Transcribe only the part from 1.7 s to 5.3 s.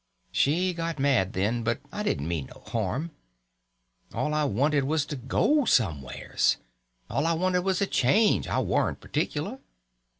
I didn't mean no harm. All I wanted was to